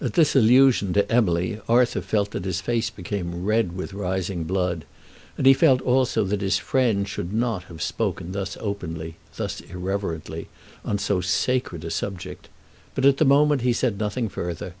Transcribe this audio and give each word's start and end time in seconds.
At 0.00 0.14
this 0.14 0.34
allusion 0.34 0.92
to 0.94 1.08
Emily 1.08 1.60
Arthur 1.68 2.00
felt 2.00 2.32
that 2.32 2.44
his 2.44 2.60
face 2.60 2.90
became 2.90 3.44
red 3.44 3.76
with 3.76 3.90
the 3.90 3.96
rising 3.98 4.42
blood; 4.42 4.84
and 5.38 5.46
he 5.46 5.52
felt 5.54 5.80
also 5.82 6.24
that 6.24 6.40
his 6.40 6.58
friend 6.58 7.06
should 7.06 7.32
not 7.32 7.62
have 7.70 7.80
spoken 7.80 8.32
thus 8.32 8.56
openly, 8.58 9.18
thus 9.36 9.60
irreverently, 9.60 10.48
on 10.84 10.98
so 10.98 11.20
sacred 11.20 11.84
a 11.84 11.92
subject. 11.92 12.48
But 12.96 13.04
at 13.06 13.18
the 13.18 13.24
moment 13.24 13.60
he 13.62 13.72
said 13.72 14.00
nothing 14.00 14.28
further. 14.28 14.74